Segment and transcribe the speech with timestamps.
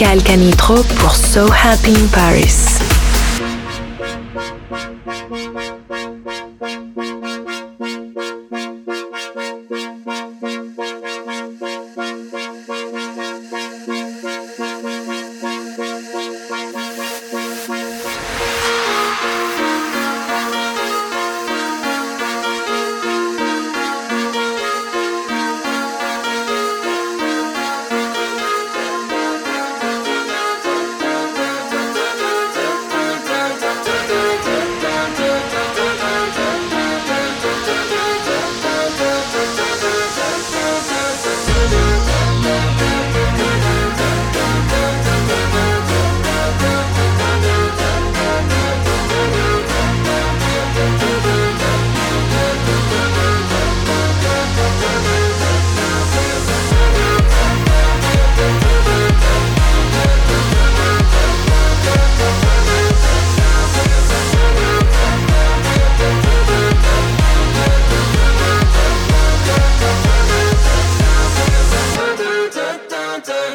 [0.00, 2.69] Michael Canitro pour So Happy in Paris.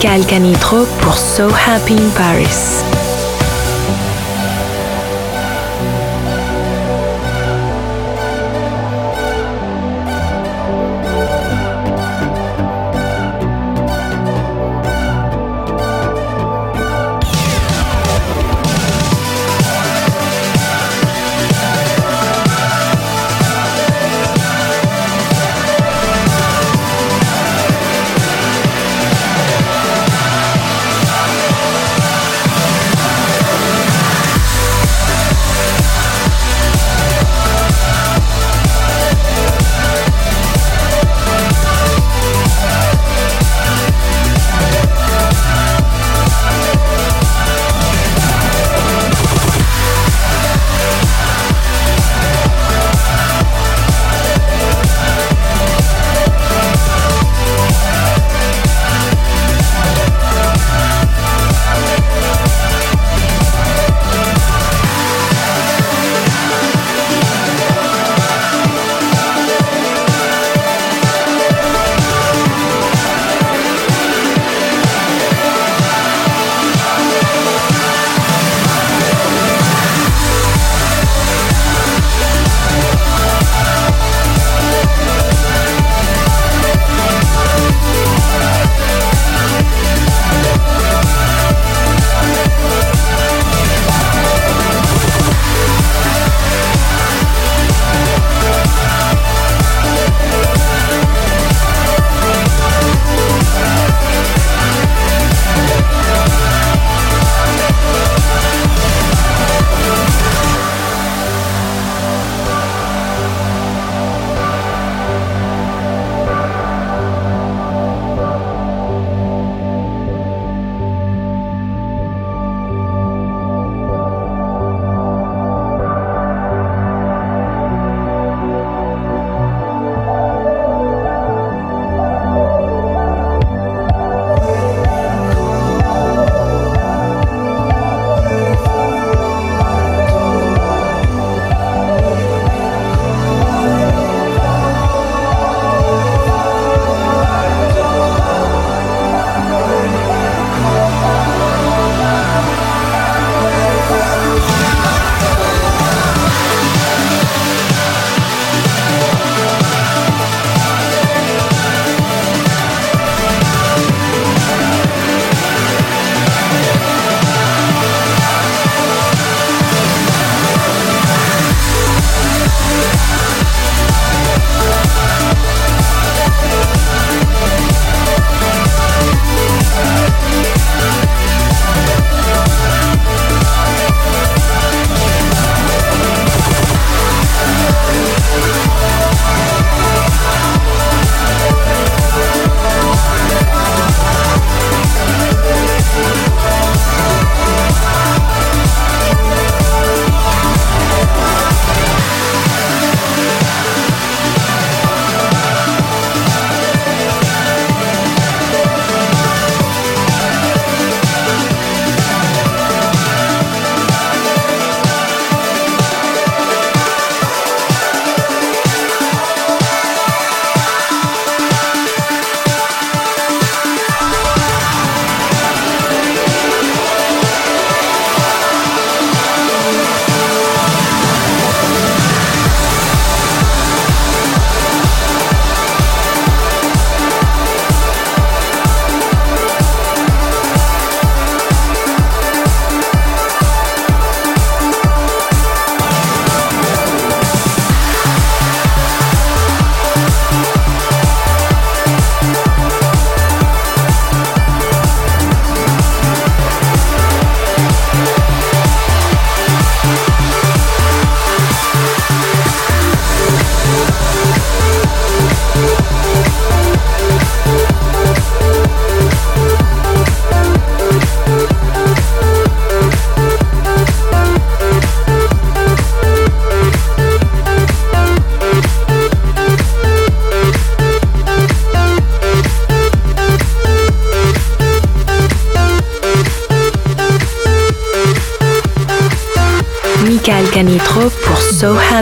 [0.00, 2.97] Michael Canitro pour So Happy in Paris.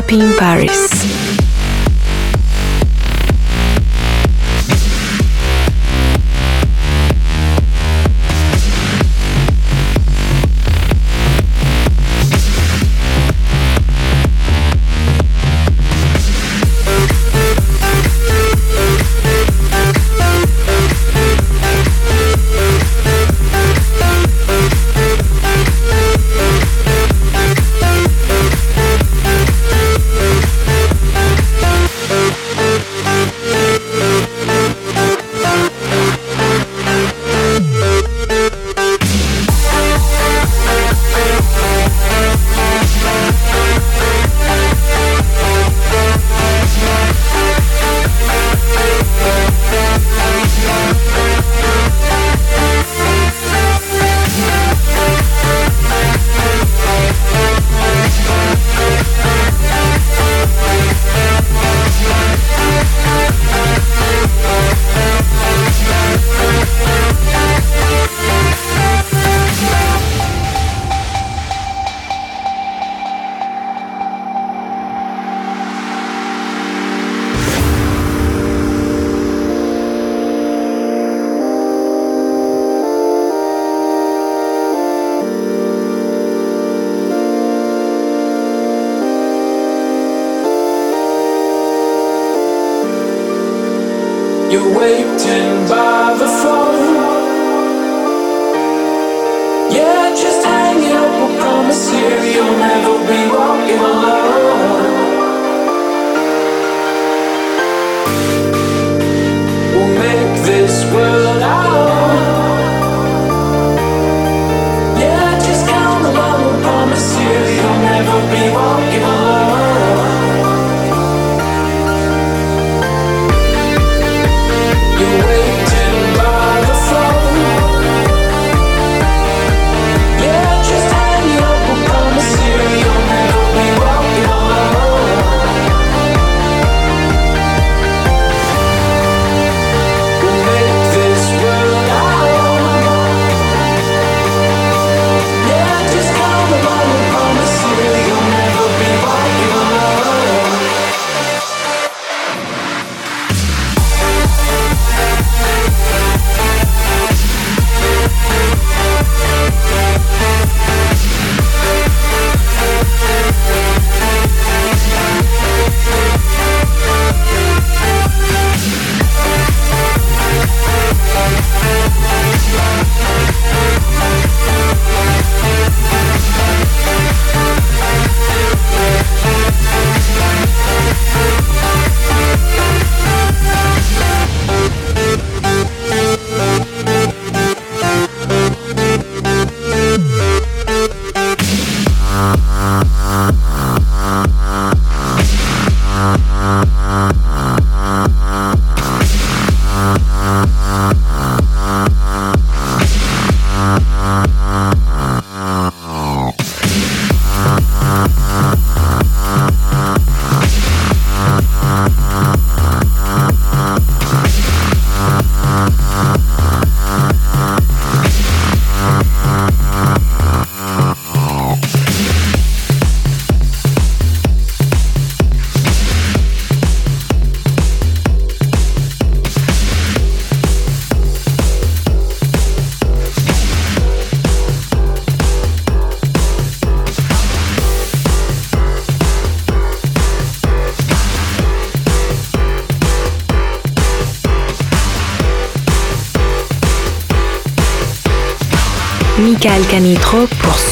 [0.08, 0.85] Happy in Paris.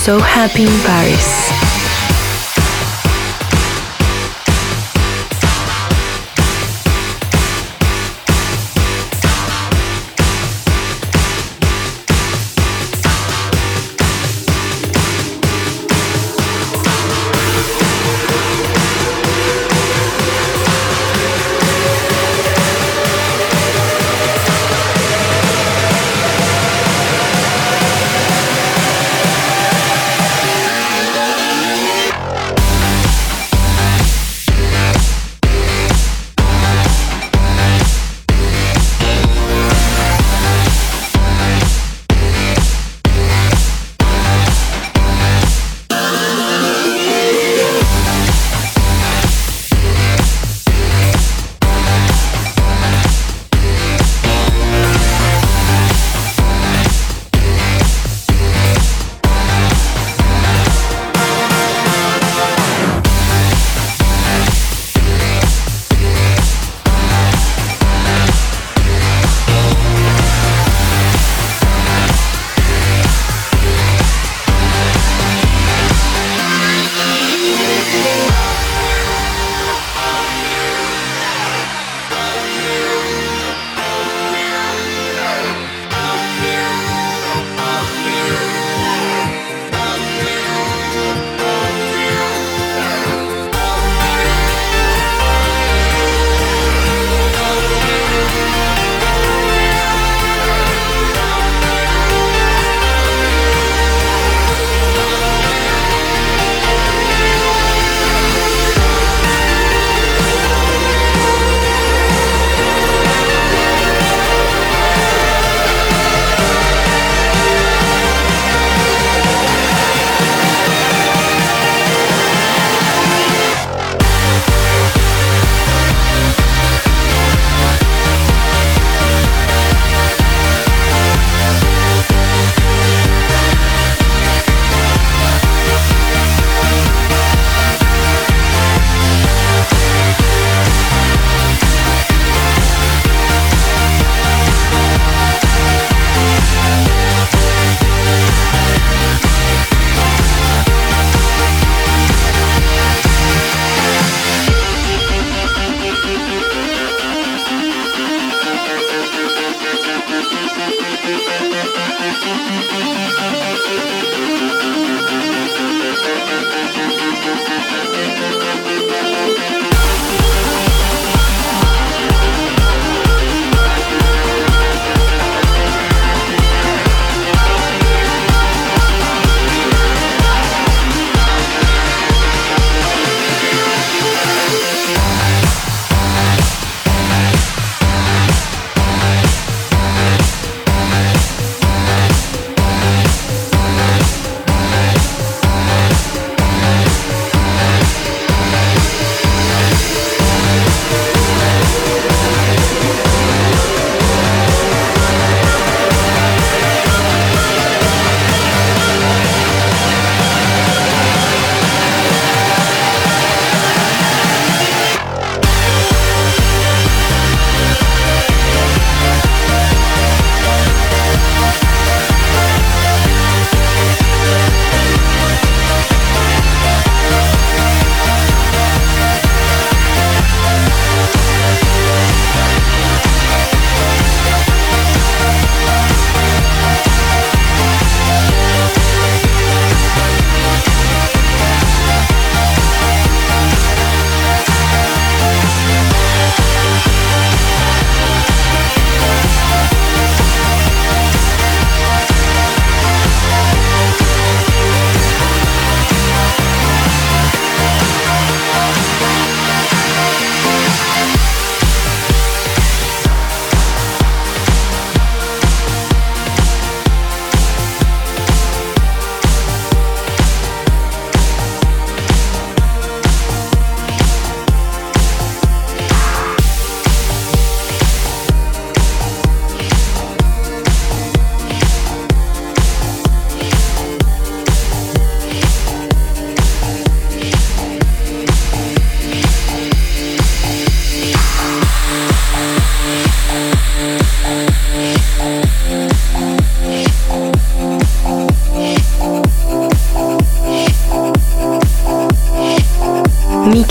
[0.02, 1.73] So Happy in Paris.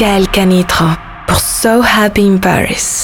[0.00, 0.96] Michael Canitra
[1.26, 2.99] pour So Happy in Paris.